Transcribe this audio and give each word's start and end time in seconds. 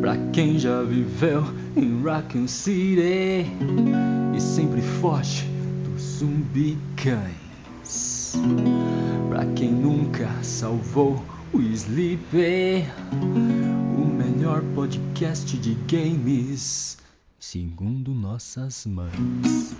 Pra 0.00 0.16
quem 0.32 0.58
já 0.58 0.82
viveu 0.82 1.42
em 1.76 2.02
Raccoon 2.02 2.46
City 2.46 3.46
e 4.36 4.40
sempre 4.40 4.82
foge 4.82 5.44
dos 5.84 6.02
zumbicães. 6.18 7.34
Pra 9.28 9.46
quem 9.54 9.72
nunca 9.72 10.28
salvou 10.42 11.22
o 11.52 11.60
Sleep, 11.60 12.86
o 13.96 14.04
melhor 14.04 14.62
podcast 14.74 15.56
de 15.56 15.74
games, 15.88 16.98
segundo 17.38 18.12
nossas 18.12 18.84
mães. 18.86 19.74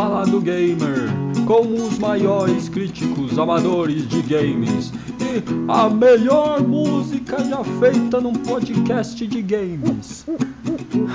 Conhecimento 0.00 0.10
falado 0.30 0.40
gamer, 0.40 1.10
com 1.46 1.74
os 1.74 1.98
maiores 1.98 2.68
críticos 2.70 3.38
amadores 3.38 4.08
de 4.08 4.22
games 4.22 4.92
e 5.20 5.42
a 5.68 5.90
melhor 5.90 6.62
música 6.66 7.44
já 7.44 7.62
feita 7.78 8.18
num 8.18 8.32
podcast 8.32 9.26
de 9.26 9.42
games. 9.42 10.24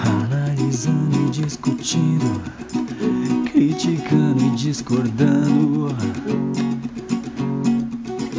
Analisando 0.06 1.18
e 1.28 1.30
discutindo, 1.32 2.42
criticando 3.52 4.44
e 4.44 4.50
discordando. 4.52 5.88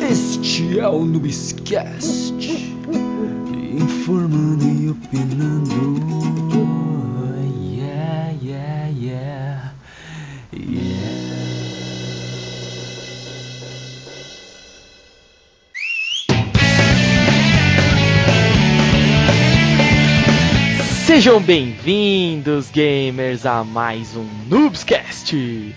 Este 0.09 0.79
é 0.79 0.89
o 0.89 1.05
Noobscast, 1.05 2.35
informando 3.77 4.65
e 4.65 4.91
opinando. 4.91 6.46
Sejam 21.17 21.41
bem-vindos, 21.41 22.69
gamers, 22.71 23.47
a 23.47 23.65
mais 23.65 24.15
um 24.15 24.29
Noobscast. 24.51 25.73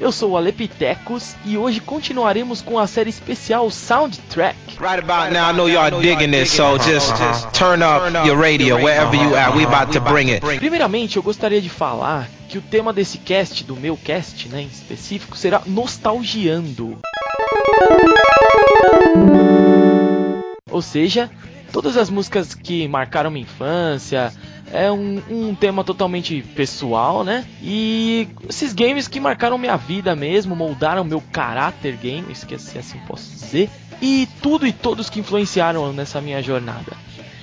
Eu 0.00 0.10
sou 0.10 0.32
o 0.32 0.36
Alepitecos 0.36 1.36
e 1.44 1.56
hoje 1.56 1.78
continuaremos 1.78 2.60
com 2.60 2.76
a 2.76 2.88
série 2.88 3.08
especial 3.08 3.70
Soundtrack. 3.70 4.58
Right 4.80 4.98
about 4.98 5.32
now, 5.32 5.50
I 5.50 5.52
know 5.52 5.68
y'all 5.68 6.02
digging 6.02 6.32
this, 6.32 6.50
so 6.50 6.76
just, 6.76 7.16
just 7.16 7.56
turn 7.56 7.84
up 7.84 8.12
your 8.26 8.36
radio 8.36 8.74
wherever 8.78 9.14
you 9.14 9.36
at. 9.36 9.54
We 9.54 9.64
about 9.64 9.92
to 9.92 10.00
bring 10.00 10.28
it. 10.28 10.40
Primeiramente, 10.40 11.18
eu 11.18 11.22
gostaria 11.22 11.62
de 11.62 11.68
falar 11.68 12.28
que 12.48 12.58
o 12.58 12.60
tema 12.60 12.92
desse 12.92 13.18
cast, 13.18 13.62
do 13.62 13.76
meu 13.76 13.96
cast, 13.96 14.48
né, 14.48 14.62
em 14.62 14.66
específico, 14.66 15.36
será 15.36 15.62
nostalgiando. 15.66 16.98
Ou 20.68 20.82
seja, 20.82 21.30
todas 21.72 21.96
as 21.96 22.10
músicas 22.10 22.54
que 22.54 22.86
marcaram 22.88 23.30
minha 23.30 23.42
infância. 23.42 24.32
É 24.70 24.90
um, 24.90 25.22
um, 25.30 25.54
tema 25.54 25.82
totalmente 25.82 26.42
pessoal, 26.54 27.24
né? 27.24 27.46
E 27.62 28.28
esses 28.48 28.74
games 28.74 29.08
que 29.08 29.18
marcaram 29.18 29.56
minha 29.56 29.76
vida 29.76 30.14
mesmo, 30.14 30.54
moldaram 30.54 31.04
meu 31.04 31.22
caráter 31.32 31.96
game, 31.96 32.34
se 32.34 32.78
assim 32.78 32.98
posso 33.06 33.30
dizer. 33.30 33.70
E 34.00 34.28
tudo 34.42 34.66
e 34.66 34.72
todos 34.72 35.08
que 35.08 35.20
influenciaram 35.20 35.92
nessa 35.92 36.20
minha 36.20 36.42
jornada. 36.42 36.92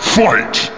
Fight! 0.00 0.72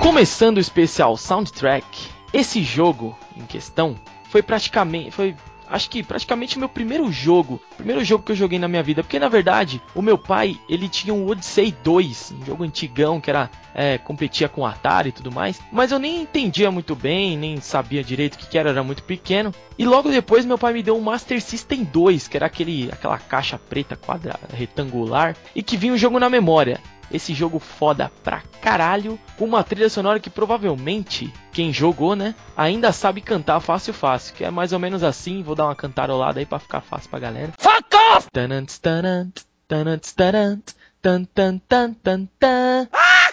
Começando 0.00 0.58
o 0.58 0.60
especial 0.60 1.16
Soundtrack, 1.16 2.08
esse 2.32 2.62
jogo 2.62 3.18
em 3.36 3.44
questão 3.46 3.96
foi 4.30 4.42
praticamente 4.42 5.10
foi 5.10 5.34
acho 5.74 5.90
que 5.90 6.04
praticamente 6.04 6.56
meu 6.56 6.68
primeiro 6.68 7.10
jogo, 7.10 7.60
primeiro 7.76 8.04
jogo 8.04 8.22
que 8.22 8.30
eu 8.30 8.36
joguei 8.36 8.60
na 8.60 8.68
minha 8.68 8.82
vida, 8.82 9.02
porque 9.02 9.18
na 9.18 9.28
verdade 9.28 9.82
o 9.92 10.00
meu 10.00 10.16
pai 10.16 10.56
ele 10.68 10.88
tinha 10.88 11.12
um 11.12 11.28
Odyssey 11.28 11.74
2, 11.82 12.34
um 12.40 12.46
jogo 12.46 12.62
antigão 12.62 13.20
que 13.20 13.28
era 13.28 13.50
é, 13.74 13.98
competia 13.98 14.48
com 14.48 14.64
Atari 14.64 15.08
e 15.08 15.12
tudo 15.12 15.32
mais, 15.32 15.60
mas 15.72 15.90
eu 15.90 15.98
nem 15.98 16.22
entendia 16.22 16.70
muito 16.70 16.94
bem, 16.94 17.36
nem 17.36 17.60
sabia 17.60 18.04
direito 18.04 18.34
o 18.34 18.38
que, 18.38 18.46
que 18.46 18.56
era, 18.56 18.70
era 18.70 18.84
muito 18.84 19.02
pequeno. 19.02 19.52
E 19.76 19.84
logo 19.84 20.08
depois 20.08 20.44
meu 20.44 20.56
pai 20.56 20.72
me 20.72 20.82
deu 20.82 20.96
um 20.96 21.00
Master 21.00 21.42
System 21.42 21.82
2, 21.82 22.28
que 22.28 22.36
era 22.36 22.46
aquele 22.46 22.88
aquela 22.92 23.18
caixa 23.18 23.58
preta 23.58 23.96
quadrada 23.96 24.54
retangular 24.54 25.36
e 25.56 25.62
que 25.62 25.76
vinha 25.76 25.92
o 25.92 25.98
jogo 25.98 26.20
na 26.20 26.30
memória. 26.30 26.80
Esse 27.10 27.34
jogo 27.34 27.58
foda 27.58 28.10
pra 28.22 28.42
caralho, 28.60 29.18
com 29.38 29.44
uma 29.44 29.62
trilha 29.62 29.88
sonora 29.88 30.20
que 30.20 30.30
provavelmente 30.30 31.32
quem 31.52 31.72
jogou, 31.72 32.16
né, 32.16 32.34
ainda 32.56 32.92
sabe 32.92 33.20
cantar 33.20 33.60
fácil 33.60 33.92
fácil, 33.94 34.34
que 34.34 34.44
é 34.44 34.50
mais 34.50 34.72
ou 34.72 34.78
menos 34.78 35.02
assim, 35.02 35.42
vou 35.42 35.54
dar 35.54 35.66
uma 35.66 35.74
cantarolada 35.74 36.40
aí 36.40 36.46
pra 36.46 36.58
ficar 36.58 36.80
fácil 36.80 37.10
pra 37.10 37.18
galera. 37.18 37.52
Fuck 37.58 37.96
off! 38.14 38.28
Tanant, 38.32 38.78
tanant, 38.80 39.32
tanant, 39.68 40.00
tanant, 40.16 40.74
tan 41.02 41.24
tan 41.24 41.58
tan 41.68 41.94
tan 41.94 42.28
tan. 42.38 42.88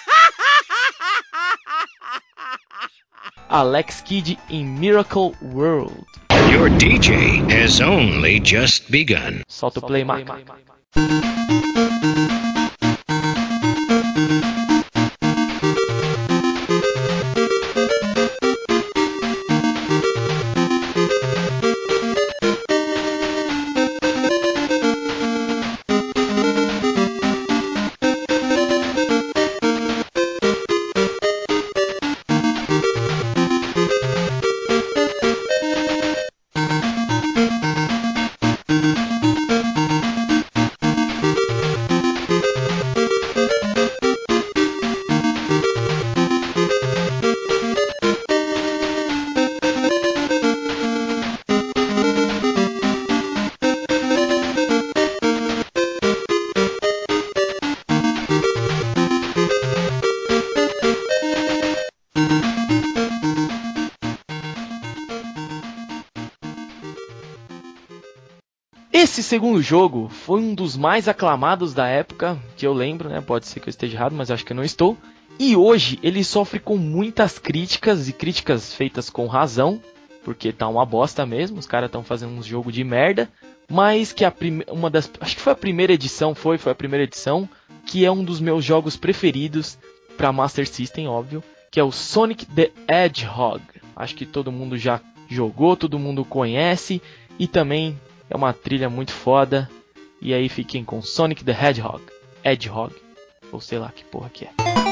Alex 3.52 4.02
Kidd 4.02 4.40
em 4.50 4.66
Miracle 4.66 5.34
World. 5.42 6.06
Your 6.50 6.70
DJ 6.70 7.50
has 7.52 7.82
only 7.82 8.40
just 8.40 8.90
begun. 8.90 9.42
Solta 9.48 9.80
o 9.80 9.88
play, 9.88 10.06
Thank 14.28 14.46
you. 14.46 14.61
Esse 69.02 69.24
segundo 69.24 69.64
jogo 69.64 70.10
foi 70.10 70.40
um 70.40 70.54
dos 70.54 70.78
mais 70.78 71.08
aclamados 71.08 71.74
da 71.74 71.88
época, 71.88 72.38
que 72.56 72.68
eu 72.68 72.72
lembro, 72.72 73.10
né? 73.10 73.20
Pode 73.20 73.48
ser 73.48 73.60
que 73.60 73.68
eu 73.68 73.72
esteja 73.72 73.98
errado, 73.98 74.14
mas 74.14 74.30
acho 74.30 74.46
que 74.46 74.54
eu 74.54 74.56
não 74.56 74.64
estou. 74.64 74.96
E 75.40 75.56
hoje 75.56 75.98
ele 76.04 76.24
sofre 76.24 76.60
com 76.60 76.78
muitas 76.78 77.40
críticas 77.40 78.08
e 78.08 78.14
críticas 78.14 78.76
feitas 78.76 79.10
com 79.10 79.26
razão, 79.26 79.82
porque 80.24 80.54
tá 80.54 80.68
uma 80.68 80.86
bosta 80.86 81.26
mesmo, 81.26 81.58
os 81.58 81.66
caras 81.66 81.88
estão 81.88 82.04
fazendo 82.04 82.34
um 82.34 82.44
jogo 82.44 82.72
de 82.72 82.84
merda, 82.84 83.28
mas 83.68 84.14
que 84.14 84.24
a 84.24 84.32
uma 84.70 84.88
das 84.88 85.10
acho 85.20 85.36
que 85.36 85.42
foi 85.42 85.54
a 85.54 85.56
primeira 85.56 85.94
edição, 85.94 86.36
foi, 86.36 86.60
foi 86.60 86.72
a 86.72 86.76
primeira 86.76 87.04
edição, 87.04 87.50
que 87.88 88.06
é 88.06 88.12
um 88.12 88.24
dos 88.24 88.40
meus 88.40 88.64
jogos 88.64 88.96
preferidos 88.98 89.80
para 90.16 90.32
Master 90.32 90.68
System, 90.68 91.08
óbvio, 91.08 91.44
que 91.72 91.80
é 91.80 91.84
o 91.84 91.92
Sonic 91.92 92.46
the 92.46 92.70
Hedgehog. 92.88 93.64
Acho 93.96 94.14
que 94.14 94.28
todo 94.28 94.52
mundo 94.52 94.78
já 94.78 95.02
jogou, 95.28 95.76
todo 95.76 95.98
mundo 95.98 96.24
conhece 96.24 97.02
e 97.40 97.48
também 97.48 97.98
é 98.32 98.36
uma 98.36 98.54
trilha 98.54 98.90
muito 98.90 99.12
foda. 99.12 99.70
E 100.22 100.34
aí 100.34 100.48
fiquem 100.48 100.86
com 100.86 101.02
Sonic 101.02 101.44
the 101.44 101.52
Hedgehog, 101.52 102.02
Hedgehog, 102.44 102.96
ou 103.52 103.60
sei 103.60 103.78
lá 103.78 103.92
que 103.94 104.04
porra 104.06 104.30
que 104.30 104.46
é. 104.46 104.91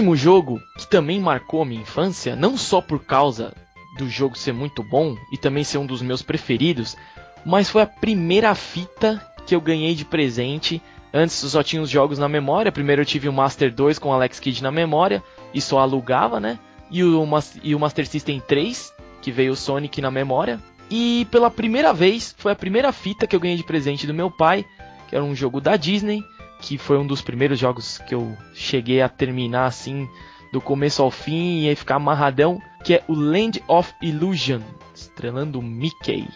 Próximo 0.00 0.16
jogo 0.16 0.62
que 0.78 0.86
também 0.86 1.20
marcou 1.20 1.60
a 1.60 1.64
minha 1.66 1.82
infância, 1.82 2.34
não 2.34 2.56
só 2.56 2.80
por 2.80 3.04
causa 3.04 3.52
do 3.98 4.08
jogo 4.08 4.34
ser 4.34 4.50
muito 4.50 4.82
bom 4.82 5.14
e 5.30 5.36
também 5.36 5.62
ser 5.62 5.76
um 5.76 5.84
dos 5.84 6.00
meus 6.00 6.22
preferidos, 6.22 6.96
mas 7.44 7.68
foi 7.68 7.82
a 7.82 7.86
primeira 7.86 8.54
fita 8.54 9.20
que 9.46 9.54
eu 9.54 9.60
ganhei 9.60 9.94
de 9.94 10.06
presente. 10.06 10.80
Antes 11.12 11.42
eu 11.42 11.50
só 11.50 11.62
tinha 11.62 11.82
os 11.82 11.90
jogos 11.90 12.18
na 12.18 12.30
memória. 12.30 12.72
Primeiro 12.72 13.02
eu 13.02 13.06
tive 13.06 13.28
o 13.28 13.32
Master 13.32 13.70
2 13.70 13.98
com 13.98 14.10
Alex 14.10 14.40
Kidd 14.40 14.62
na 14.62 14.70
memória 14.70 15.22
e 15.52 15.60
só 15.60 15.80
alugava, 15.80 16.40
né? 16.40 16.58
E 16.90 17.04
o, 17.04 17.28
e 17.62 17.74
o 17.74 17.78
Master 17.78 18.06
System 18.06 18.40
3, 18.40 18.94
que 19.20 19.30
veio 19.30 19.52
o 19.52 19.56
Sonic 19.56 20.00
na 20.00 20.10
memória. 20.10 20.58
E 20.90 21.26
pela 21.30 21.50
primeira 21.50 21.92
vez, 21.92 22.34
foi 22.38 22.52
a 22.52 22.56
primeira 22.56 22.90
fita 22.90 23.26
que 23.26 23.36
eu 23.36 23.40
ganhei 23.40 23.58
de 23.58 23.64
presente 23.64 24.06
do 24.06 24.14
meu 24.14 24.30
pai, 24.30 24.64
que 25.10 25.14
era 25.14 25.22
um 25.22 25.36
jogo 25.36 25.60
da 25.60 25.76
Disney 25.76 26.24
que 26.60 26.78
foi 26.78 26.98
um 26.98 27.06
dos 27.06 27.20
primeiros 27.20 27.58
jogos 27.58 27.98
que 27.98 28.14
eu 28.14 28.36
cheguei 28.54 29.00
a 29.00 29.08
terminar 29.08 29.66
assim 29.66 30.08
do 30.52 30.60
começo 30.60 31.02
ao 31.02 31.10
fim 31.10 31.60
e 31.60 31.68
aí 31.68 31.76
ficar 31.76 31.96
amarradão, 31.96 32.60
que 32.84 32.94
é 32.94 33.04
o 33.08 33.14
Land 33.14 33.62
of 33.68 33.92
Illusion, 34.02 34.60
estrelando 34.94 35.62
Mickey. 35.62 36.28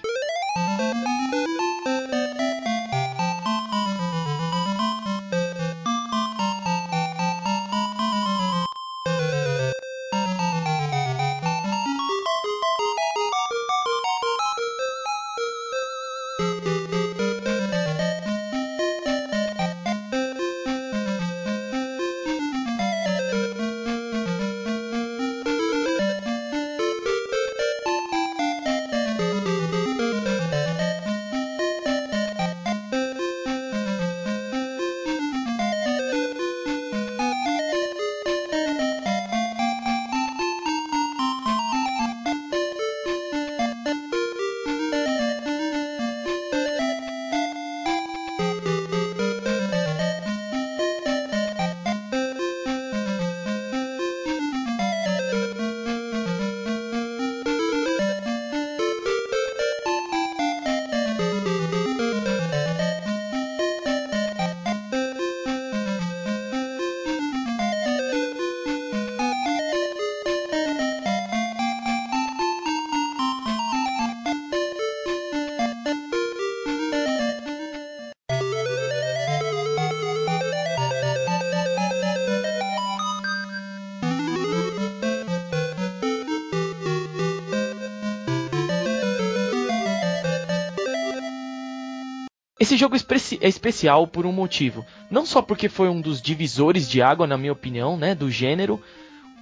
Esse 92.65 92.79
jogo 92.79 92.97
é 92.97 93.47
especial 93.47 94.07
por 94.07 94.25
um 94.25 94.33
motivo. 94.33 94.87
Não 95.11 95.27
só 95.27 95.43
porque 95.43 95.69
foi 95.69 95.91
um 95.91 96.01
dos 96.01 96.23
divisores 96.23 96.89
de 96.89 97.03
água, 97.03 97.27
na 97.27 97.37
minha 97.37 97.53
opinião, 97.53 97.95
né, 97.95 98.15
do 98.15 98.31
gênero, 98.31 98.83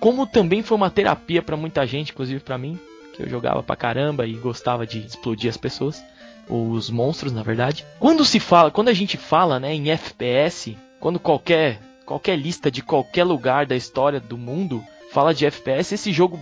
como 0.00 0.26
também 0.26 0.60
foi 0.60 0.76
uma 0.76 0.90
terapia 0.90 1.40
para 1.40 1.56
muita 1.56 1.86
gente, 1.86 2.10
inclusive 2.10 2.40
para 2.40 2.58
mim, 2.58 2.76
que 3.14 3.22
eu 3.22 3.28
jogava 3.28 3.62
pra 3.62 3.76
caramba 3.76 4.26
e 4.26 4.32
gostava 4.32 4.84
de 4.84 5.06
explodir 5.06 5.48
as 5.48 5.56
pessoas, 5.56 6.04
os 6.48 6.90
monstros, 6.90 7.32
na 7.32 7.44
verdade. 7.44 7.86
Quando 8.00 8.24
se 8.24 8.40
fala, 8.40 8.72
quando 8.72 8.88
a 8.88 8.92
gente 8.92 9.16
fala, 9.16 9.60
né, 9.60 9.72
em 9.72 9.88
FPS, 9.88 10.76
quando 10.98 11.20
qualquer 11.20 11.80
qualquer 12.04 12.36
lista 12.36 12.72
de 12.72 12.82
qualquer 12.82 13.22
lugar 13.22 13.66
da 13.66 13.76
história 13.76 14.18
do 14.18 14.36
mundo 14.36 14.84
fala 15.12 15.32
de 15.32 15.46
FPS, 15.46 15.94
esse 15.94 16.10
jogo 16.10 16.40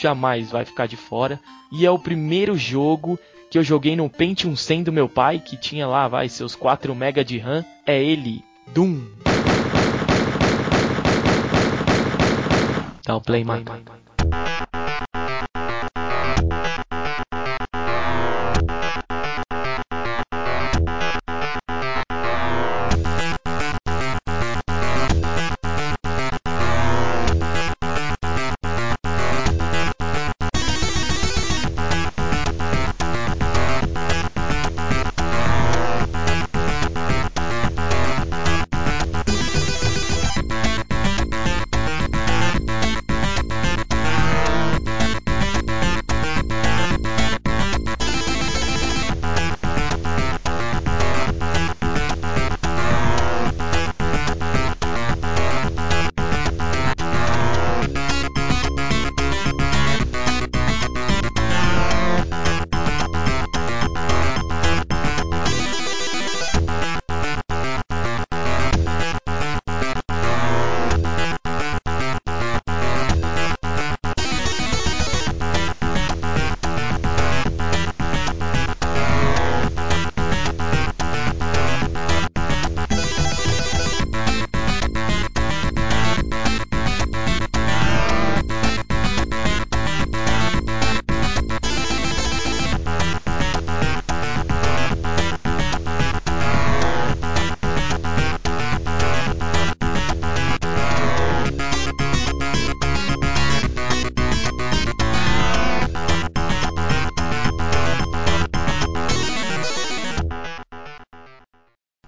jamais 0.00 0.52
vai 0.52 0.64
ficar 0.64 0.86
de 0.86 0.96
fora. 0.96 1.40
E 1.72 1.84
é 1.84 1.90
o 1.90 1.98
primeiro 1.98 2.56
jogo 2.56 3.18
que 3.52 3.58
eu 3.58 3.62
joguei 3.62 3.94
no 3.94 4.08
Pentium 4.08 4.56
100 4.56 4.84
do 4.84 4.90
meu 4.90 5.06
pai, 5.06 5.38
que 5.38 5.58
tinha 5.58 5.86
lá, 5.86 6.08
vai, 6.08 6.26
seus 6.26 6.54
4 6.54 6.94
MB 6.94 7.22
de 7.22 7.36
RAM. 7.36 7.62
É 7.84 8.02
ele, 8.02 8.42
Doom. 8.68 9.02
Dá 13.04 13.14
o 13.14 13.20
play, 13.20 13.44
Maca. 13.44 13.78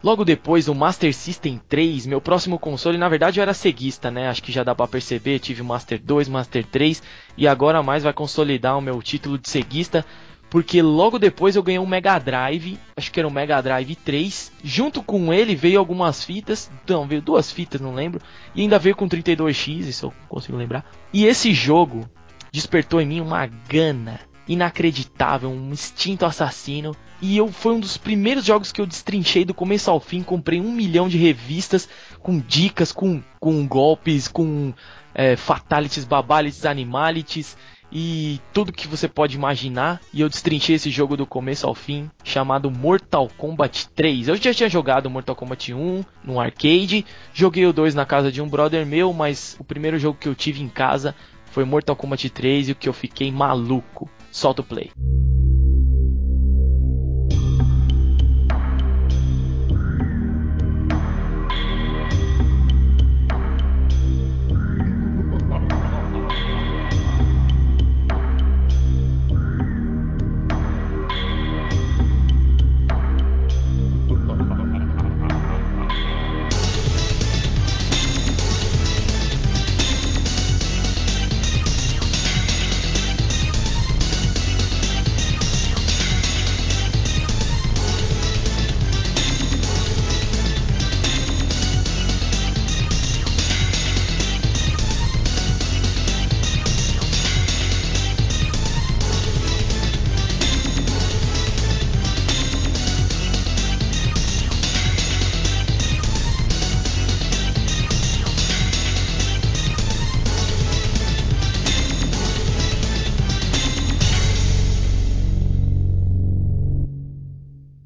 Logo 0.05 0.23
depois, 0.23 0.69
o 0.69 0.75
Master 0.75 1.15
System 1.15 1.59
3, 1.67 2.05
meu 2.05 2.21
próximo 2.21 2.59
console, 2.59 2.99
na 2.99 3.09
verdade 3.09 3.41
eu 3.41 3.43
era 3.43 3.55
ceguista, 3.55 4.11
né? 4.11 4.29
Acho 4.29 4.43
que 4.43 4.53
já 4.53 4.63
dá 4.63 4.75
para 4.75 4.87
perceber, 4.87 5.39
tive 5.39 5.63
o 5.63 5.65
Master 5.65 5.99
2, 5.99 6.29
Master 6.29 6.63
3 6.67 7.03
e 7.39 7.49
agora 7.49 7.83
mais 7.83 8.03
vai 8.03 8.13
consolidar 8.13 8.77
o 8.77 8.83
meu 8.83 9.01
título 9.01 9.39
de 9.39 9.49
ceguista, 9.49 10.05
porque 10.51 10.83
logo 10.83 11.19
depois 11.19 11.57
eu 11.57 11.63
ganhei 11.63 11.79
um 11.79 11.87
Mega 11.87 12.19
Drive, 12.19 12.79
acho 12.95 13.11
que 13.11 13.19
era 13.19 13.27
um 13.27 13.33
Mega 13.33 13.63
Drive 13.63 13.97
3. 13.97 14.53
Junto 14.63 15.03
com 15.03 15.33
ele 15.33 15.55
veio 15.55 15.79
algumas 15.79 16.23
fitas, 16.23 16.71
não, 16.87 17.09
veio 17.09 17.23
duas 17.23 17.51
fitas, 17.51 17.81
não 17.81 17.95
lembro, 17.95 18.21
e 18.55 18.61
ainda 18.61 18.79
veio 18.79 18.95
com 18.95 19.09
32X, 19.09 19.87
isso 19.87 20.07
eu 20.09 20.13
consigo 20.29 20.59
lembrar. 20.59 20.85
E 21.15 21.25
esse 21.25 21.55
jogo 21.55 22.07
despertou 22.53 23.01
em 23.01 23.07
mim 23.07 23.21
uma 23.23 23.47
gana 23.47 24.21
inacreditável, 24.49 25.51
um 25.51 25.71
instinto 25.71 26.27
assassino. 26.27 26.95
E 27.21 27.37
eu 27.37 27.51
foi 27.51 27.75
um 27.75 27.81
dos 27.81 27.97
primeiros 27.97 28.45
jogos 28.45 28.73
que 28.73 28.81
eu 28.81 28.87
destrinchei 28.87 29.45
do 29.45 29.55
começo 29.55 29.91
ao 29.91 30.01
fim. 30.01 30.23
Comprei 30.23 30.61
um 30.61 30.73
milhão 30.73 31.09
de 31.09 31.17
revistas 31.17 31.89
com 32.21 32.39
dicas, 32.39 32.93
com, 32.93 33.23
com 33.41 33.67
golpes, 33.67 34.29
com 34.29 34.75
é, 35.15 35.37
fatalities, 35.37 36.05
babalities, 36.05 36.67
animalities 36.67 37.57
e 37.95 38.41
tudo 38.53 38.73
que 38.73 38.89
você 38.89 39.07
pode 39.07 39.37
imaginar. 39.37 40.01
E 40.13 40.21
eu 40.21 40.29
destrinchei 40.29 40.75
esse 40.75 40.91
jogo 40.91 41.17
do 41.17 41.25
começo 41.25 41.67
ao 41.67 41.75
fim, 41.75 42.11
chamado 42.25 42.71
Mortal 42.71 43.31
Kombat 43.39 43.89
3. 43.91 44.29
Eu 44.29 44.37
já 44.37 44.53
tinha 44.53 44.69
jogado 44.69 45.09
Mortal 45.09 45.37
Kombat 45.37 45.73
1 45.73 46.05
no 46.25 46.41
arcade, 46.41 47.07
joguei 47.33 47.65
o 47.65 47.73
2 47.73 47.95
na 47.95 48.05
casa 48.05 48.33
de 48.33 48.43
um 48.43 48.49
brother 48.49 48.85
meu, 48.85 49.13
mas 49.13 49.57
o 49.61 49.65
primeiro 49.65 49.99
jogo 49.99 50.19
que 50.19 50.29
eu 50.29 50.35
tive 50.35 50.61
em 50.61 50.69
casa 50.69 51.15
foi 51.47 51.65
Mortal 51.65 51.95
Kombat 51.95 52.29
3 52.31 52.69
e 52.69 52.73
o 52.73 52.75
que 52.75 52.89
eu 52.89 52.93
fiquei 52.93 53.31
maluco. 53.31 54.11
Solta 54.35 54.63
o 54.63 54.65
play. 54.65 54.91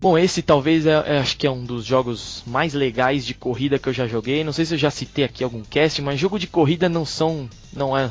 Bom, 0.08 0.16
esse 0.16 0.40
talvez 0.40 0.86
é, 0.86 0.92
é, 1.04 1.18
acho 1.18 1.36
que 1.36 1.46
é 1.46 1.50
um 1.50 1.62
dos 1.62 1.84
jogos 1.84 2.42
mais 2.46 2.72
legais 2.72 3.26
de 3.26 3.34
corrida 3.34 3.78
que 3.78 3.90
eu 3.90 3.92
já 3.92 4.06
joguei. 4.06 4.42
Não 4.42 4.54
sei 4.54 4.64
se 4.64 4.72
eu 4.72 4.78
já 4.78 4.90
citei 4.90 5.22
aqui 5.22 5.44
algum 5.44 5.62
cast, 5.62 6.00
mas 6.00 6.18
jogo 6.18 6.38
de 6.38 6.46
corrida 6.46 6.88
não 6.88 7.04
são, 7.04 7.46
não 7.74 7.94
é, 7.94 8.10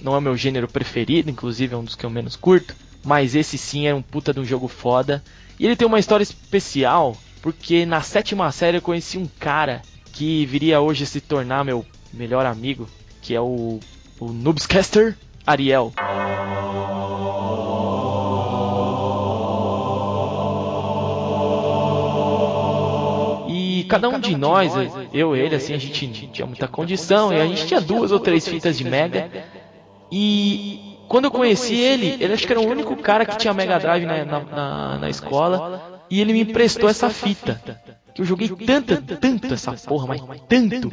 não 0.00 0.16
é 0.16 0.20
meu 0.20 0.36
gênero 0.36 0.66
preferido, 0.66 1.30
inclusive 1.30 1.72
é 1.72 1.76
um 1.76 1.84
dos 1.84 1.94
que 1.94 2.04
eu 2.04 2.10
menos 2.10 2.34
curto. 2.34 2.74
Mas 3.04 3.36
esse 3.36 3.56
sim 3.56 3.86
é 3.86 3.94
um 3.94 4.02
puta 4.02 4.34
de 4.34 4.40
um 4.40 4.44
jogo 4.44 4.66
foda. 4.66 5.22
E 5.60 5.64
ele 5.64 5.76
tem 5.76 5.86
uma 5.86 6.00
história 6.00 6.24
especial, 6.24 7.16
porque 7.40 7.86
na 7.86 8.02
sétima 8.02 8.50
série 8.50 8.78
eu 8.78 8.82
conheci 8.82 9.16
um 9.16 9.28
cara 9.38 9.82
que 10.12 10.44
viria 10.44 10.80
hoje 10.80 11.06
se 11.06 11.20
tornar 11.20 11.64
meu 11.64 11.86
melhor 12.12 12.46
amigo, 12.46 12.88
que 13.22 13.32
é 13.32 13.40
o, 13.40 13.78
o 14.18 14.32
Noobscaster 14.32 15.16
Ariel. 15.46 15.92
Cada 23.88 24.08
um 24.08 24.20
de 24.20 24.36
nós, 24.36 24.72
eu 25.12 25.34
ele, 25.34 25.56
assim, 25.56 25.74
a 25.74 25.78
gente 25.78 26.28
tinha 26.28 26.46
muita 26.46 26.68
condição 26.68 27.32
e 27.32 27.40
a 27.40 27.46
gente 27.46 27.66
tinha 27.66 27.80
duas 27.80 28.12
ou 28.12 28.20
três 28.20 28.46
fitas 28.46 28.76
de 28.76 28.84
Mega. 28.84 29.30
E 30.10 30.96
quando 31.08 31.24
eu 31.24 31.30
conheci 31.30 31.74
ele, 31.74 32.16
ele 32.20 32.32
acho 32.32 32.46
que 32.46 32.52
era 32.52 32.60
o 32.60 32.66
único 32.68 32.96
cara 32.96 33.24
que 33.24 33.36
tinha 33.36 33.54
Mega 33.54 33.78
Drive 33.78 34.04
na, 34.04 34.24
na, 34.24 34.98
na 34.98 35.10
escola 35.10 36.02
e 36.10 36.20
ele 36.20 36.32
me 36.32 36.42
emprestou 36.42 36.88
essa 36.88 37.10
fita. 37.10 37.60
Que 38.14 38.22
eu 38.22 38.26
joguei 38.26 38.48
tanto, 38.48 39.00
tanto 39.16 39.54
essa 39.54 39.72
porra, 39.72 40.06
mas 40.06 40.22
tanto, 40.48 40.90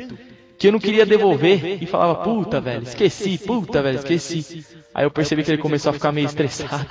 que 0.57 0.67
eu 0.67 0.71
não 0.71 0.79
queria 0.79 1.05
devolver 1.05 1.81
e 1.81 1.85
falava, 1.85 2.15
puta, 2.23 2.61
velho, 2.61 2.83
esqueci, 2.83 3.37
puta, 3.37 3.81
velho, 3.81 3.97
esqueci. 3.97 4.65
Aí 4.93 5.05
eu 5.05 5.11
percebi 5.11 5.43
que 5.43 5.51
ele 5.51 5.61
começou 5.61 5.89
a 5.89 5.93
ficar 5.93 6.11
meio 6.11 6.25
estressado. 6.25 6.87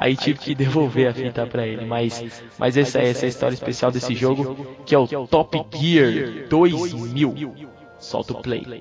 Aí 0.00 0.16
tive 0.16 0.38
que 0.38 0.54
devolver 0.54 1.08
a 1.08 1.12
fita 1.12 1.46
pra 1.46 1.66
ele. 1.66 1.84
Mas, 1.84 2.42
mas 2.58 2.74
essa, 2.74 2.98
essa 3.00 3.26
é 3.26 3.26
a 3.26 3.28
história 3.28 3.54
especial 3.54 3.92
desse 3.92 4.14
jogo, 4.14 4.66
que 4.86 4.94
é 4.94 4.98
o 4.98 5.06
Top 5.26 5.66
Gear 5.78 6.48
2000. 6.48 7.54
Solta 7.98 8.32
o 8.32 8.40
play. 8.40 8.80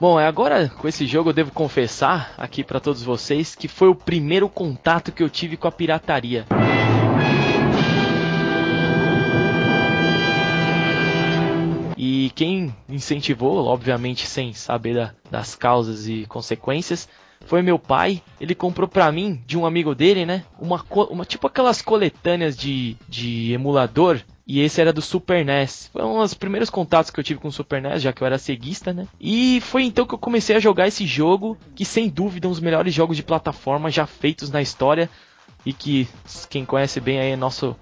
Bom, 0.00 0.20
é 0.20 0.28
agora 0.28 0.68
com 0.68 0.86
esse 0.86 1.08
jogo 1.08 1.30
eu 1.30 1.34
devo 1.34 1.50
confessar 1.50 2.32
aqui 2.38 2.62
pra 2.62 2.78
todos 2.78 3.02
vocês 3.02 3.56
que 3.56 3.66
foi 3.66 3.88
o 3.88 3.96
primeiro 3.96 4.48
contato 4.48 5.10
que 5.10 5.20
eu 5.20 5.28
tive 5.28 5.56
com 5.56 5.66
a 5.66 5.72
pirataria. 5.72 6.46
E 11.96 12.30
quem 12.36 12.72
incentivou, 12.88 13.64
obviamente 13.66 14.24
sem 14.24 14.52
saber 14.52 14.94
da- 14.94 15.14
das 15.30 15.56
causas 15.56 16.06
e 16.06 16.26
consequências, 16.28 17.08
foi 17.44 17.60
meu 17.60 17.78
pai. 17.78 18.22
Ele 18.40 18.54
comprou 18.54 18.86
pra 18.86 19.10
mim, 19.10 19.42
de 19.46 19.58
um 19.58 19.66
amigo 19.66 19.94
dele, 19.96 20.24
né? 20.24 20.44
Uma, 20.60 20.84
uma 21.10 21.24
tipo 21.24 21.46
aquelas 21.48 21.82
coletâneas 21.82 22.56
de, 22.56 22.96
de 23.08 23.52
emulador. 23.52 24.20
E 24.48 24.60
esse 24.60 24.80
era 24.80 24.94
do 24.94 25.02
Super 25.02 25.44
NES. 25.44 25.90
Foi 25.92 26.02
um 26.02 26.22
dos 26.22 26.32
primeiros 26.32 26.70
contatos 26.70 27.10
que 27.10 27.20
eu 27.20 27.24
tive 27.24 27.38
com 27.38 27.48
o 27.48 27.52
Super 27.52 27.82
NES, 27.82 28.00
já 28.00 28.14
que 28.14 28.22
eu 28.22 28.26
era 28.26 28.38
ceguista, 28.38 28.94
né? 28.94 29.06
E 29.20 29.60
foi 29.60 29.82
então 29.82 30.06
que 30.06 30.14
eu 30.14 30.18
comecei 30.18 30.56
a 30.56 30.60
jogar 30.60 30.88
esse 30.88 31.06
jogo, 31.06 31.58
que 31.74 31.84
sem 31.84 32.08
dúvida 32.08 32.46
é 32.46 32.48
um 32.48 32.52
dos 32.52 32.60
melhores 32.60 32.94
jogos 32.94 33.14
de 33.14 33.22
plataforma 33.22 33.90
já 33.90 34.06
feitos 34.06 34.50
na 34.50 34.62
história. 34.62 35.10
E 35.66 35.72
que 35.74 36.08
quem 36.48 36.64
conhece 36.64 36.98
bem 36.98 37.20
aí 37.20 37.32
é 37.32 37.36
nosso 37.36 37.76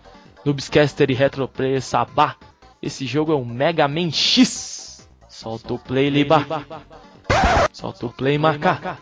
Noobscaster 0.45 1.09
e 1.09 1.15
Retroplayer 1.15 1.81
Sabá. 1.81 2.35
Esse 2.83 3.07
jogo 3.07 3.31
é 3.31 3.37
o 3.37 3.45
Mega 3.45 3.87
Man 3.87 4.11
X. 4.11 5.09
Solta 5.29 5.73
o 5.73 5.79
play, 5.79 6.11
Liba. 6.11 6.45
Solta 7.73 8.07
o 8.07 8.11
play, 8.11 8.39
marca. 8.39 8.99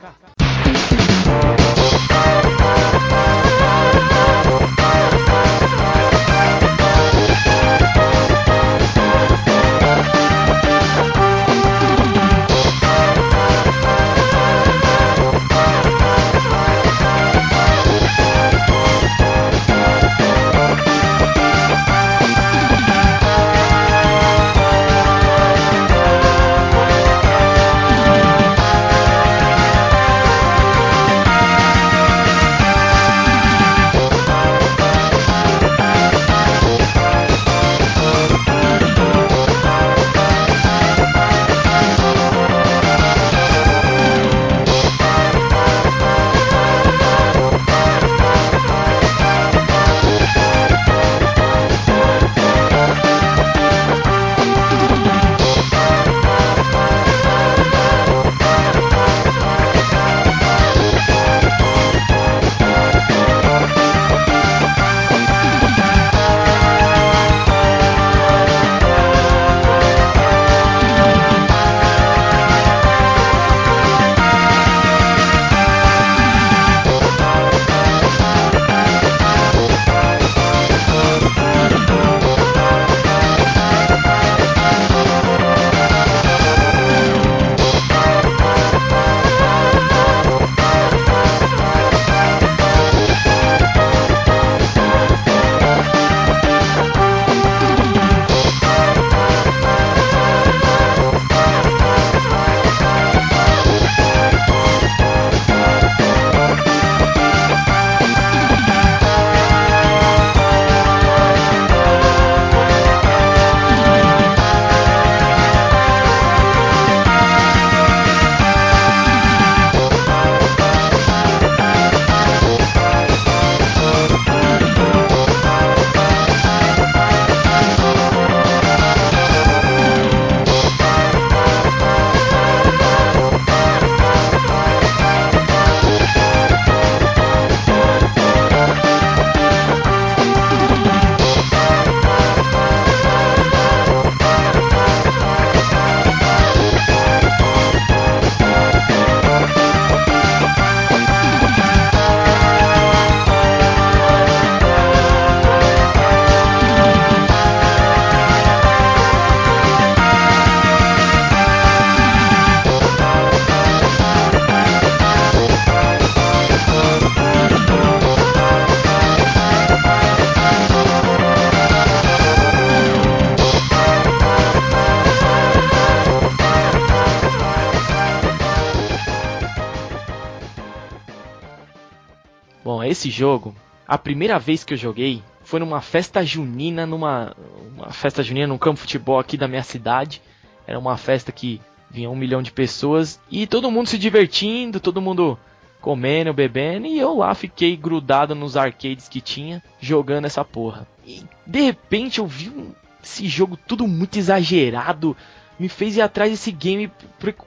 Esse 183.05 183.11
jogo, 183.11 183.55
a 183.87 183.99
primeira 183.99 184.39
vez 184.39 184.65
que 184.65 184.73
eu 184.73 184.79
joguei 184.79 185.23
foi 185.43 185.61
numa 185.61 185.83
festa 185.83 186.25
junina, 186.25 186.87
numa 186.87 187.37
uma 187.77 187.93
festa 187.93 188.23
junina 188.23 188.47
num 188.47 188.57
campo 188.57 188.77
de 188.77 188.83
futebol 188.83 189.19
aqui 189.19 189.37
da 189.37 189.47
minha 189.47 189.63
cidade. 189.63 190.23
Era 190.67 190.79
uma 190.79 190.97
festa 190.97 191.31
que 191.31 191.61
vinha 191.91 192.09
um 192.09 192.17
milhão 192.17 192.43
de 192.43 192.51
pessoas 192.51 193.21
e 193.31 193.47
todo 193.47 193.71
mundo 193.71 193.89
se 193.89 193.99
divertindo, 193.99 194.81
todo 194.81 195.03
mundo 195.03 195.39
comendo, 195.83 196.33
bebendo, 196.33 196.87
e 196.87 196.99
eu 196.99 197.19
lá 197.19 197.35
fiquei 197.35 197.77
grudado 197.77 198.35
nos 198.35 198.57
arcades 198.57 199.07
que 199.07 199.21
tinha, 199.21 199.63
jogando 199.79 200.25
essa 200.25 200.43
porra. 200.43 200.87
E 201.07 201.23
de 201.47 201.61
repente 201.61 202.21
eu 202.21 202.27
vi 202.27 202.49
um, 202.49 202.73
esse 203.03 203.27
jogo 203.27 203.59
tudo 203.69 203.87
muito 203.87 204.19
exagerado, 204.19 205.15
me 205.59 205.69
fez 205.69 205.99
ir 205.99 206.01
atrás 206.01 206.31
desse 206.31 206.51
game, 206.51 206.91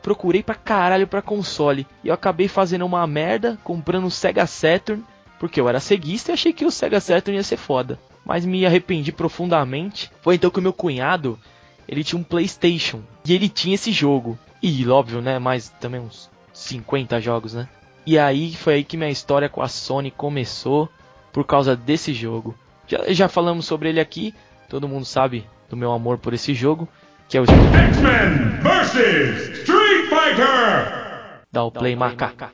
procurei 0.04 0.44
pra 0.44 0.54
caralho 0.54 1.08
pra 1.08 1.20
console. 1.20 1.88
E 2.04 2.10
eu 2.10 2.14
acabei 2.14 2.48
fazendo 2.48 2.86
uma 2.86 3.08
merda, 3.08 3.58
comprando 3.64 4.06
o 4.06 4.12
Sega 4.12 4.46
Saturn, 4.46 5.04
porque 5.40 5.60
eu 5.60 5.70
era 5.70 5.80
ceguista 5.80 6.32
e 6.32 6.34
achei 6.34 6.54
que 6.54 6.66
o 6.66 6.72
Sega 6.72 7.00
Saturn 7.00 7.38
ia 7.38 7.44
ser 7.44 7.58
foda. 7.58 8.00
Mas 8.26 8.46
me 8.46 8.66
arrependi 8.66 9.12
profundamente. 9.12 10.12
Foi 10.22 10.36
então 10.36 10.50
que 10.50 10.60
o 10.60 10.62
meu 10.62 10.74
cunhado, 10.74 11.40
ele 11.88 12.04
tinha 12.04 12.20
um 12.20 12.24
PlayStation, 12.24 13.02
e 13.26 13.34
ele 13.34 13.48
tinha 13.48 13.76
esse 13.76 13.92
jogo. 13.92 14.38
E 14.62 14.88
óbvio, 14.88 15.22
né, 15.22 15.40
mais 15.40 15.70
também 15.70 16.02
uns 16.02 16.30
50 16.54 17.22
jogos, 17.22 17.54
né? 17.54 17.70
E 18.06 18.18
aí 18.18 18.56
foi 18.56 18.76
aí 18.76 18.84
que 18.84 18.98
minha 18.98 19.10
história 19.10 19.50
com 19.50 19.62
a 19.62 19.68
Sony 19.68 20.12
começou 20.12 20.90
por 21.32 21.46
causa 21.46 21.76
desse 21.76 22.14
jogo. 22.14 22.56
Já, 22.88 23.14
já 23.14 23.28
falamos 23.28 23.66
sobre 23.66 23.90
ele 23.90 24.00
aqui, 24.00 24.34
todo 24.70 24.88
mundo 24.88 25.06
sabe 25.06 25.46
do 25.70 25.78
meu 25.78 25.92
amor 25.92 26.18
por 26.18 26.34
esse 26.34 26.54
jogo, 26.54 26.88
que 27.28 27.38
é 27.38 27.42
o 27.42 27.46
X-Men 27.46 28.62
vs 28.62 29.60
Street 29.60 30.10
Fighter. 30.10 31.42
Dá 31.52 31.64
o 31.64 31.72
play, 31.72 31.96
macaca. 31.96 32.52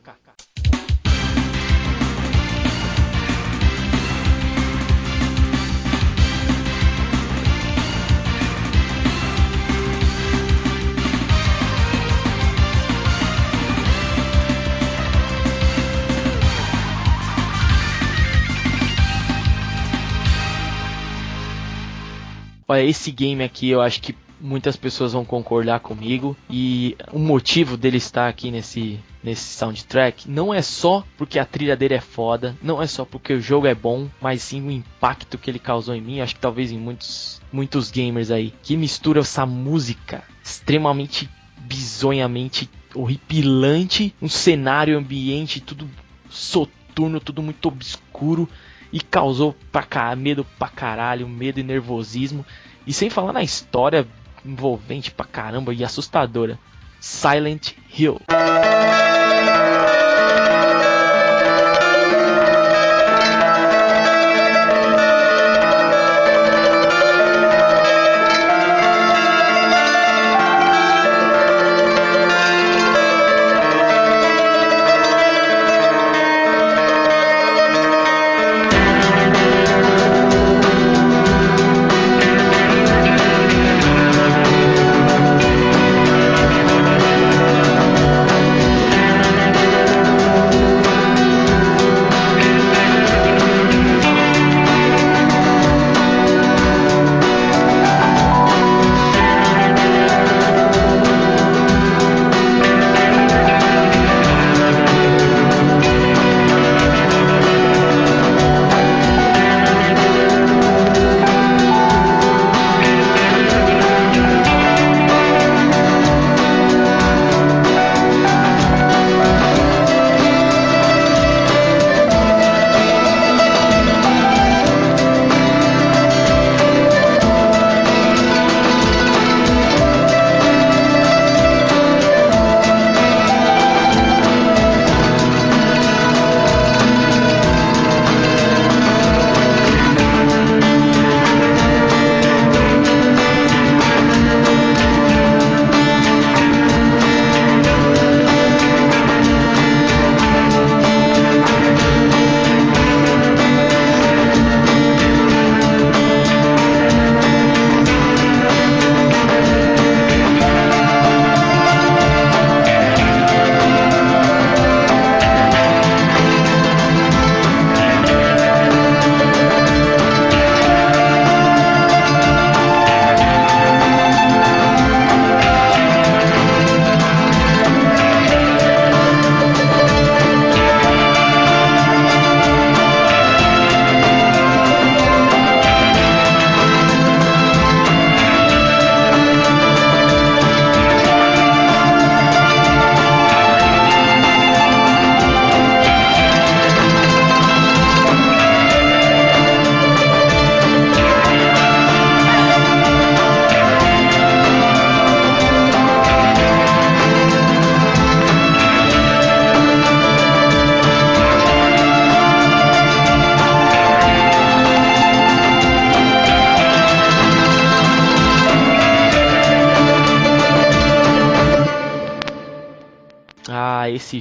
Esse 22.82 23.12
game 23.12 23.44
aqui 23.44 23.70
eu 23.70 23.82
acho 23.82 24.02
que 24.02 24.16
muitas 24.44 24.76
pessoas 24.76 25.14
vão 25.14 25.24
concordar 25.24 25.80
comigo. 25.80 26.36
E 26.50 26.96
o 27.12 27.20
motivo 27.20 27.78
dele 27.78 27.98
estar 27.98 28.28
aqui 28.28 28.52
nesse 28.52 29.00
nesse 29.24 29.58
soundtrack 29.58 30.30
não 30.30 30.54
é 30.54 30.62
só 30.62 31.02
porque 31.18 31.40
a 31.40 31.46
trilha 31.46 31.78
dele 31.78 31.94
é 31.94 32.02
foda, 32.02 32.58
não 32.62 32.82
é 32.82 32.88
só 32.88 33.06
porque 33.06 33.34
o 33.34 33.40
jogo 33.40 33.66
é 33.66 33.74
bom, 33.74 34.10
mas 34.22 34.42
sim 34.42 34.62
o 34.68 34.70
impacto 34.70 35.38
que 35.38 35.50
ele 35.50 35.60
causou 35.60 35.96
em 35.96 36.02
mim, 36.02 36.20
acho 36.20 36.36
que 36.36 36.42
talvez 36.42 36.74
em 36.74 36.78
muitos 36.78 37.42
muitos 37.50 37.90
gamers 37.90 38.30
aí, 38.30 38.54
que 38.62 38.76
mistura 38.76 39.22
essa 39.22 39.46
música 39.46 40.24
extremamente 40.44 41.30
bizonhamente 41.58 42.70
horripilante, 42.94 44.14
um 44.22 44.28
cenário 44.28 44.98
ambiente 44.98 45.62
tudo 45.62 45.90
soturno, 46.30 47.22
tudo 47.22 47.42
muito 47.42 47.66
obscuro 47.66 48.50
e 48.94 49.02
causou 49.02 49.56
pra 49.72 50.16
medo 50.16 50.46
pra 50.60 50.70
caralho, 50.70 51.28
medo 51.28 51.60
e 51.60 51.64
nervosismo. 51.64 52.46
E 52.86 52.94
sem 52.94 53.10
falar 53.10 53.34
na 53.34 53.42
história 53.42 54.08
envolvente 54.46 55.10
pra 55.10 55.26
caramba 55.26 55.74
e 55.74 55.84
assustadora. 55.84 56.60
Silent 57.00 57.72
Hill. 57.98 58.22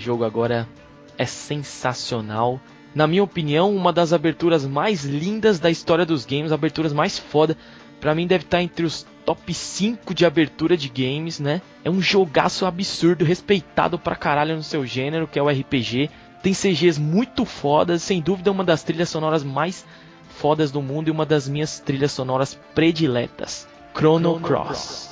Jogo 0.03 0.25
agora 0.25 0.69
é 1.17 1.25
sensacional. 1.25 2.61
Na 2.95 3.07
minha 3.07 3.23
opinião, 3.23 3.75
uma 3.75 3.93
das 3.93 4.13
aberturas 4.13 4.67
mais 4.67 5.05
lindas 5.05 5.59
da 5.59 5.71
história 5.71 6.05
dos 6.05 6.27
games, 6.27 6.53
aberturas 6.53 6.93
mais 6.93 7.19
foda. 7.19 7.57
Pra 8.01 8.15
mim 8.15 8.27
deve 8.27 8.45
estar 8.45 8.61
entre 8.61 8.85
os 8.85 9.07
top 9.25 9.55
5 9.55 10.13
de 10.13 10.27
abertura 10.27 10.77
de 10.77 10.89
games, 10.89 11.39
né? 11.39 11.63
É 11.85 11.91
um 11.91 12.03
jogaço 12.03 12.67
absurdo, 12.67 13.25
respeitado 13.25 13.99
pra 13.99 14.17
caralho 14.17 14.57
no 14.57 14.63
seu 14.63 14.85
gênero, 14.85 15.29
que 15.29 15.39
é 15.39 15.43
o 15.43 15.49
RPG. 15.49 16.11
tem 16.43 16.53
CGs 16.53 17.01
muito 17.01 17.45
fodas, 17.45 18.03
sem 18.03 18.21
dúvida 18.21 18.51
uma 18.51 18.65
das 18.65 18.83
trilhas 18.83 19.09
sonoras 19.09 19.45
mais 19.45 19.87
fodas 20.29 20.73
do 20.73 20.83
mundo 20.83 21.09
e 21.09 21.11
uma 21.13 21.25
das 21.25 21.49
minhas 21.49 21.79
trilhas 21.79 22.11
sonoras 22.11 22.59
prediletas, 22.75 23.69
Chrono 23.95 24.41
Cross. 24.41 25.12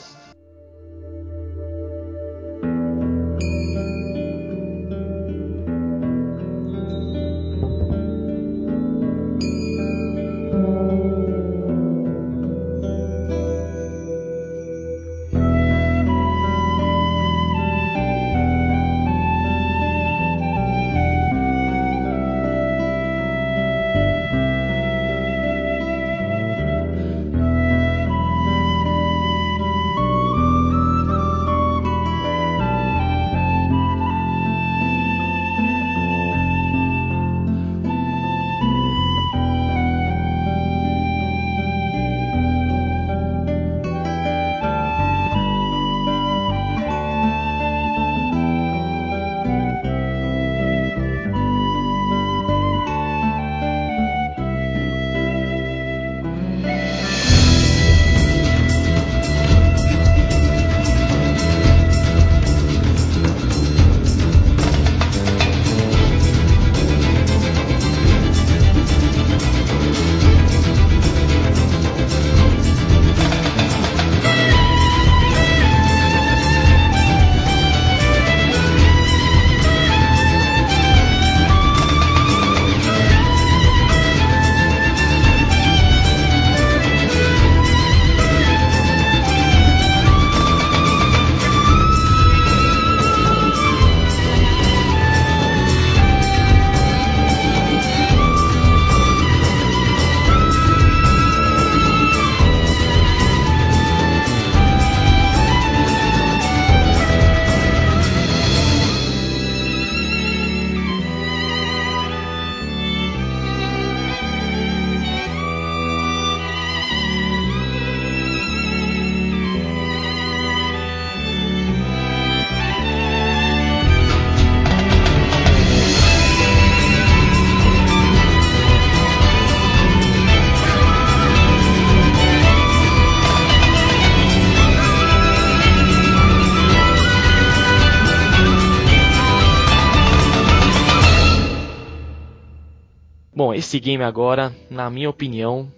Bom, 143.51 143.55
esse 143.55 143.81
game 143.81 144.05
agora, 144.05 144.55
na 144.71 144.89
minha 144.89 145.11
opinião, 145.11 145.69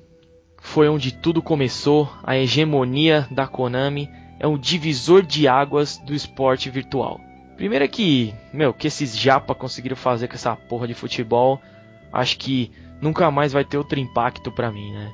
foi 0.60 0.90
onde 0.90 1.10
tudo 1.10 1.40
começou. 1.40 2.06
A 2.22 2.36
hegemonia 2.36 3.26
da 3.30 3.46
Konami 3.46 4.10
é 4.38 4.46
um 4.46 4.58
divisor 4.58 5.22
de 5.22 5.48
águas 5.48 5.96
do 5.96 6.14
esporte 6.14 6.68
virtual. 6.68 7.18
Primeiro 7.56 7.82
é 7.82 7.88
que, 7.88 8.34
meu, 8.52 8.74
que 8.74 8.88
esses 8.88 9.16
japa 9.16 9.54
conseguiram 9.54 9.96
fazer 9.96 10.28
com 10.28 10.34
essa 10.34 10.54
porra 10.54 10.86
de 10.86 10.92
futebol, 10.92 11.62
acho 12.12 12.36
que 12.36 12.70
nunca 13.00 13.30
mais 13.30 13.54
vai 13.54 13.64
ter 13.64 13.78
outro 13.78 13.98
impacto 13.98 14.52
pra 14.52 14.70
mim, 14.70 14.92
né? 14.92 15.10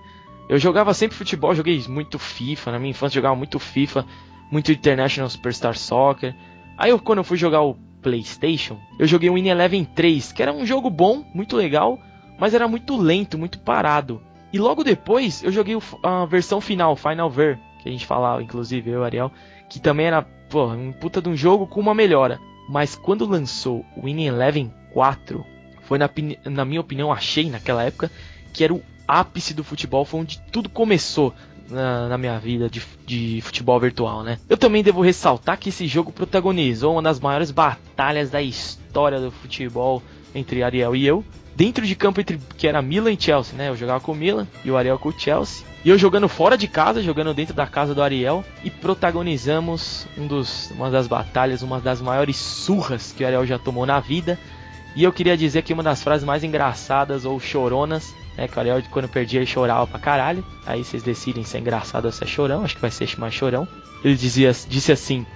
Eu 0.49 0.59
jogava 0.59 0.93
sempre 0.93 1.17
futebol, 1.17 1.55
joguei 1.55 1.81
muito 1.87 2.19
FIFA, 2.19 2.73
na 2.73 2.81
minha 2.81 2.91
infância 2.91 3.15
jogava 3.15 3.37
muito 3.37 3.61
FIFA, 3.61 4.05
muito 4.51 4.73
International 4.73 5.31
Superstar 5.31 5.79
Soccer. 5.79 6.35
Aí 6.77 6.91
eu, 6.91 6.99
quando 6.99 7.19
eu 7.19 7.25
fui 7.25 7.39
jogar 7.39 7.63
o 7.63 7.77
PlayStation, 8.03 8.81
eu 8.99 9.07
joguei 9.07 9.31
o 9.31 9.39
In 9.39 9.47
Eleven 9.47 9.85
3, 9.85 10.33
que 10.33 10.43
era 10.43 10.53
um 10.53 10.67
jogo 10.67 10.91
bom, 10.91 11.25
muito 11.33 11.57
legal, 11.57 12.01
mas 12.39 12.55
era 12.55 12.69
muito 12.69 12.97
lento, 12.97 13.37
muito 13.37 13.59
parado. 13.59 14.23
E 14.53 14.59
logo 14.59 14.85
depois 14.85 15.43
eu 15.43 15.53
joguei 15.53 15.77
a 16.03 16.25
versão 16.25 16.61
final, 16.61 16.97
Final 16.97 17.31
Ver, 17.31 17.59
que 17.83 17.89
a 17.89 17.93
gente 17.93 18.07
falava, 18.07 18.43
inclusive 18.43 18.91
eu 18.91 19.05
Ariel, 19.05 19.31
que 19.69 19.79
também 19.79 20.07
era, 20.07 20.23
pô, 20.23 20.67
um 20.69 20.93
puta 20.93 21.21
de 21.21 21.29
um 21.29 21.37
jogo 21.37 21.67
com 21.67 21.81
uma 21.81 21.95
melhora. 21.95 22.41
Mas 22.69 22.95
quando 22.95 23.27
lançou 23.27 23.85
o 23.97 24.05
Winning 24.05 24.27
Eleven 24.27 24.73
4, 24.93 25.45
foi 25.83 25.99
na, 25.99 26.09
na 26.45 26.65
minha 26.65 26.81
opinião, 26.81 27.13
achei 27.13 27.51
naquela 27.51 27.83
época 27.83 28.11
que 28.53 28.65
era 28.65 28.75
o 28.75 28.83
ápice 29.07 29.55
do 29.55 29.65
futebol, 29.65 30.05
foi 30.05 30.21
onde 30.21 30.41
tudo 30.53 30.69
começou 30.69 31.35
na, 31.71 32.09
na, 32.09 32.19
minha 32.19 32.39
vida 32.39 32.69
de, 32.69 32.83
de 33.07 33.41
futebol 33.43 33.79
virtual, 33.79 34.23
né? 34.23 34.39
Eu 34.49 34.57
também 34.57 34.83
devo 34.83 35.01
ressaltar 35.01 35.59
que 35.59 35.69
esse 35.69 35.87
jogo 35.87 36.13
protagonizou 36.13 36.93
uma 36.93 37.03
das 37.03 37.21
maiores 37.21 37.51
batalhas 37.51 38.31
da 38.31 38.43
história 38.43 39.21
do 39.21 39.31
futebol 39.31 40.03
entre 40.35 40.63
Ariel 40.63 40.95
e 40.95 41.07
eu, 41.07 41.25
dentro 41.59 41.85
de 41.85 41.97
campo 41.97 42.21
entre 42.21 42.39
que 42.57 42.69
era 42.69 42.81
Milan 42.81 43.11
e 43.11 43.21
Chelsea, 43.21 43.59
né? 43.59 43.69
Eu 43.69 43.77
jogava 43.77 43.99
com 43.99 44.13
o 44.13 44.15
Milan 44.15 44.47
e 44.65 44.71
o 44.71 44.77
Ariel 44.77 44.97
com 44.97 45.09
o 45.09 45.19
Chelsea. 45.19 45.67
E 45.85 45.91
eu 45.91 45.99
jogando 45.99 46.29
fora 46.29 46.57
de 46.57 46.69
casa, 46.69 47.03
jogando 47.03 47.35
dentro 47.35 47.53
da 47.53 47.67
casa 47.67 47.93
do 47.93 48.01
Ariel 48.01 48.45
e 48.63 48.71
protagonizamos 48.71 50.07
um 50.17 50.29
dos, 50.29 50.71
uma 50.71 50.89
das 50.89 51.09
batalhas, 51.09 51.61
uma 51.61 51.81
das 51.81 52.01
maiores 52.01 52.37
surras 52.37 53.11
que 53.11 53.25
o 53.25 53.27
Ariel 53.27 53.45
já 53.45 53.59
tomou 53.59 53.85
na 53.85 53.99
vida. 53.99 54.39
E 54.95 55.03
eu 55.03 55.13
queria 55.13 55.37
dizer 55.37 55.63
que 55.63 55.73
uma 55.73 55.83
das 55.83 56.01
frases 56.01 56.25
mais 56.25 56.45
engraçadas 56.45 57.25
ou 57.25 57.41
choronas, 57.41 58.15
né, 58.37 58.47
que 58.47 58.57
o 58.57 58.61
Ariel 58.61 58.81
quando 58.93 59.09
perdia 59.09 59.41
ele 59.41 59.47
chorava 59.47 59.85
pra 59.85 59.99
caralho. 59.99 60.47
Aí 60.65 60.85
vocês 60.85 61.03
decidem 61.03 61.43
se 61.43 61.57
é 61.57 61.61
engraçado 61.61 62.05
ou 62.05 62.13
se 62.13 62.23
é 62.23 62.27
chorão, 62.27 62.63
acho 62.63 62.77
que 62.77 62.81
vai 62.81 62.93
ser 62.93 63.09
mais 63.19 63.35
chorão. 63.35 63.67
Ele 64.05 64.15
dizia, 64.15 64.53
disse 64.69 64.93
assim: 64.93 65.27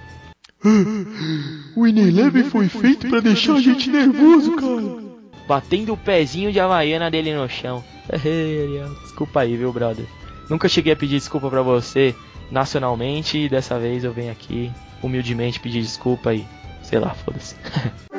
O 1.75 1.85
Ineleven 1.85 2.45
foi 2.45 2.69
feito 2.69 3.09
para 3.09 3.19
deixar 3.19 3.55
a 3.55 3.59
gente 3.59 3.89
nervoso, 3.89 4.55
cara 4.55 5.02
batendo 5.47 5.93
o 5.93 5.97
pezinho 5.97 6.51
de 6.51 6.59
Havaiana 6.59 7.09
dele 7.11 7.33
no 7.33 7.47
chão. 7.49 7.83
Desculpa 9.03 9.41
aí, 9.41 9.55
viu, 9.55 9.71
brother? 9.71 10.05
Nunca 10.49 10.69
cheguei 10.69 10.93
a 10.93 10.95
pedir 10.95 11.15
desculpa 11.15 11.49
para 11.49 11.61
você 11.61 12.15
nacionalmente 12.51 13.37
e 13.37 13.49
dessa 13.49 13.79
vez 13.79 14.03
eu 14.03 14.13
venho 14.13 14.31
aqui 14.31 14.71
humildemente 15.01 15.59
pedir 15.59 15.81
desculpa 15.81 16.33
e 16.33 16.45
sei 16.81 16.99
lá, 16.99 17.13
foda-se. 17.13 17.55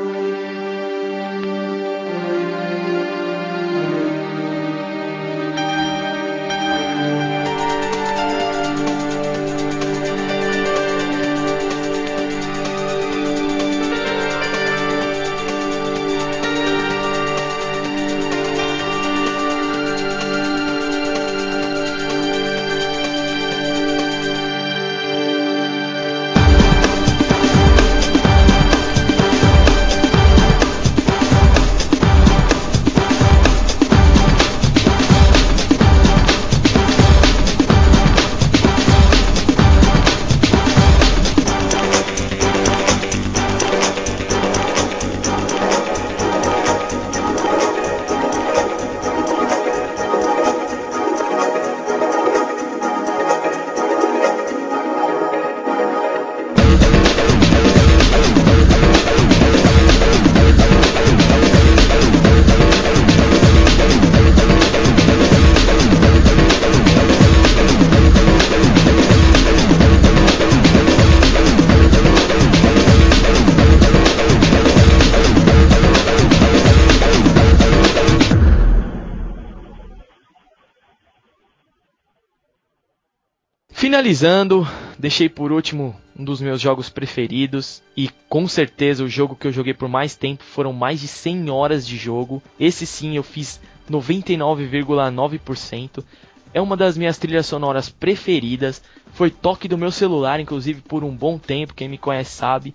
Finalizando, 84.15 84.65
deixei 84.97 85.29
por 85.29 85.51
último 85.51 85.93
um 86.17 86.25
dos 86.25 86.41
meus 86.41 86.61
jogos 86.61 86.89
preferidos 86.89 87.83
e 87.97 88.09
com 88.29 88.47
certeza 88.47 89.03
o 89.03 89.09
jogo 89.09 89.35
que 89.35 89.49
eu 89.49 89.53
joguei 89.53 89.75
por 89.75 89.89
mais 89.89 90.15
tempo 90.15 90.45
foram 90.45 90.73
mais 90.73 91.01
de 91.01 91.09
100 91.09 91.51
horas 91.51 91.85
de 91.85 91.97
jogo. 91.97 92.41
Esse 92.59 92.87
sim 92.87 93.17
eu 93.17 93.25
fiz 93.25 93.61
99,9%. 93.91 96.05
É 96.53 96.61
uma 96.61 96.77
das 96.77 96.97
minhas 96.97 97.19
trilhas 97.19 97.47
sonoras 97.47 97.89
preferidas. 97.89 98.81
Foi 99.15 99.33
toque 99.33 99.67
do 99.67 99.77
meu 99.77 99.91
celular, 99.91 100.39
inclusive, 100.39 100.81
por 100.81 101.03
um 101.03 101.11
bom 101.11 101.37
tempo. 101.37 101.75
Quem 101.75 101.89
me 101.89 101.99
conhece 101.99 102.37
sabe. 102.37 102.73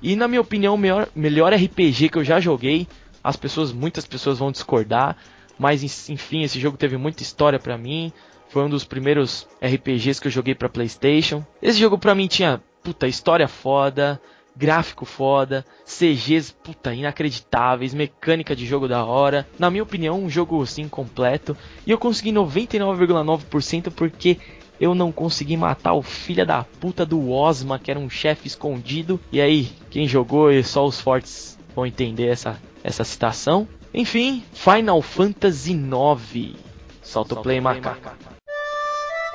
E 0.00 0.16
na 0.16 0.26
minha 0.26 0.40
opinião, 0.40 0.74
o 0.74 0.78
melhor, 0.78 1.06
melhor 1.14 1.52
RPG 1.52 2.08
que 2.08 2.16
eu 2.16 2.24
já 2.24 2.40
joguei. 2.40 2.88
As 3.22 3.36
pessoas, 3.36 3.72
muitas 3.72 4.06
pessoas 4.06 4.38
vão 4.38 4.50
discordar, 4.50 5.18
mas 5.58 6.08
enfim, 6.08 6.44
esse 6.44 6.58
jogo 6.58 6.78
teve 6.78 6.96
muita 6.96 7.22
história 7.22 7.58
para 7.58 7.76
mim. 7.76 8.10
Foi 8.48 8.62
um 8.62 8.68
dos 8.68 8.84
primeiros 8.84 9.46
RPGs 9.62 10.20
que 10.20 10.28
eu 10.28 10.32
joguei 10.32 10.54
para 10.54 10.68
PlayStation. 10.68 11.44
Esse 11.60 11.78
jogo 11.78 11.98
para 11.98 12.14
mim 12.14 12.26
tinha 12.26 12.62
puta 12.82 13.06
história 13.06 13.46
foda, 13.46 14.20
gráfico 14.56 15.04
foda, 15.04 15.64
CGs 15.84 16.52
puta 16.52 16.92
inacreditáveis, 16.92 17.94
mecânica 17.94 18.56
de 18.56 18.66
jogo 18.66 18.88
da 18.88 19.04
hora. 19.04 19.46
Na 19.58 19.70
minha 19.70 19.82
opinião, 19.82 20.22
um 20.22 20.28
jogo 20.28 20.60
assim 20.62 20.88
completo. 20.88 21.56
E 21.86 21.90
eu 21.90 21.98
consegui 21.98 22.32
99,9% 22.32 23.92
porque 23.92 24.38
eu 24.80 24.94
não 24.94 25.12
consegui 25.12 25.56
matar 25.56 25.92
o 25.94 26.02
filho 26.02 26.46
da 26.46 26.64
puta 26.80 27.04
do 27.04 27.30
Osma, 27.30 27.78
que 27.78 27.90
era 27.90 28.00
um 28.00 28.10
chefe 28.10 28.48
escondido. 28.48 29.20
E 29.30 29.40
aí, 29.40 29.70
quem 29.90 30.08
jogou 30.08 30.50
e 30.50 30.62
só 30.64 30.86
os 30.86 31.00
fortes 31.00 31.58
vão 31.74 31.86
entender 31.86 32.26
essa, 32.26 32.60
essa 32.82 33.04
citação. 33.04 33.68
Enfim, 33.92 34.42
Final 34.52 35.00
Fantasy 35.02 35.72
IX. 35.72 36.56
Solta 37.02 37.34
o 37.34 37.42
play, 37.42 37.60
macaco. 37.60 38.37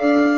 É 0.06 0.33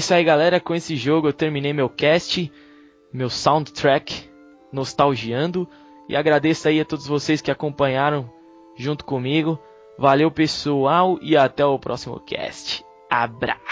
isso 0.00 0.14
aí, 0.14 0.24
galera. 0.24 0.58
Com 0.58 0.74
esse 0.74 0.96
jogo 0.96 1.28
eu 1.28 1.32
terminei 1.32 1.72
meu 1.72 1.88
cast, 1.88 2.50
meu 3.12 3.30
soundtrack, 3.30 4.28
nostalgiando. 4.72 5.68
E 6.08 6.16
agradeço 6.16 6.68
aí 6.68 6.80
a 6.80 6.84
todos 6.84 7.06
vocês 7.06 7.40
que 7.40 7.50
acompanharam 7.50 8.28
junto 8.76 9.04
comigo. 9.04 9.58
Valeu, 9.98 10.30
pessoal, 10.30 11.18
e 11.20 11.36
até 11.36 11.64
o 11.64 11.78
próximo 11.78 12.18
cast. 12.20 12.84
Abraços. 13.08 13.69